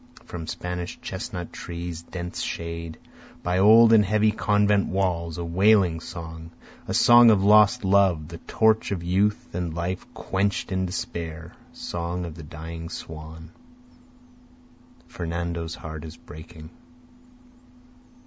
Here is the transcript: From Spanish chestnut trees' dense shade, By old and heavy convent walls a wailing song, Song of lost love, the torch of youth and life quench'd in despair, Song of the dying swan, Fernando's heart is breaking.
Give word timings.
From 0.25 0.47
Spanish 0.47 0.99
chestnut 0.99 1.53
trees' 1.53 2.01
dense 2.01 2.41
shade, 2.41 2.97
By 3.43 3.59
old 3.59 3.93
and 3.93 4.03
heavy 4.03 4.31
convent 4.31 4.87
walls 4.87 5.37
a 5.37 5.45
wailing 5.45 5.99
song, 5.99 6.49
Song 6.91 7.29
of 7.29 7.43
lost 7.43 7.83
love, 7.85 8.29
the 8.29 8.39
torch 8.39 8.91
of 8.91 9.03
youth 9.03 9.53
and 9.53 9.75
life 9.75 10.07
quench'd 10.15 10.71
in 10.71 10.87
despair, 10.87 11.53
Song 11.71 12.25
of 12.25 12.33
the 12.33 12.41
dying 12.41 12.89
swan, 12.89 13.51
Fernando's 15.07 15.75
heart 15.75 16.03
is 16.03 16.17
breaking. 16.17 16.71